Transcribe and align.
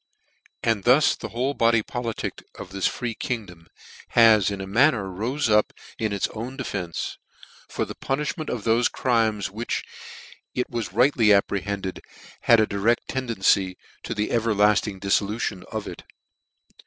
189 0.63 0.63
cc 0.63 0.75
And 0.75 0.83
thus 1.03 1.15
the 1.15 1.29
whole 1.29 1.53
body 1.53 1.83
politic 1.83 2.43
of 2.57 2.71
this 2.71 2.87
free 2.87 3.13
kingdom 3.13 3.67
has 4.17 4.49
in 4.49 4.59
a 4.59 4.65
manner 4.65 5.03
rofe 5.03 5.47
up 5.47 5.73
in 5.99 6.11
its 6.11 6.27
own 6.29 6.57
de 6.57 6.63
fence, 6.63 7.19
for 7.69 7.85
the 7.85 7.93
punishment 7.93 8.49
of 8.49 8.63
thofe 8.63 8.91
crimes, 8.91 9.51
which, 9.51 9.83
it 10.55 10.67
was 10.71 10.91
rightly 10.91 11.31
apprehended, 11.31 12.01
had 12.41 12.59
a 12.59 12.65
direct 12.65 13.09
tendency 13.09 13.77
to 14.01 14.15
the 14.15 14.29
everlafting 14.29 14.99
diffolution 14.99 15.63
of 15.71 15.85
it. 15.87 16.01